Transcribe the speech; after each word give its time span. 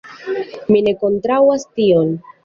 Mi 0.75 0.79
ne 0.85 0.93
kontraŭas 1.03 1.67
tion. 1.81 2.09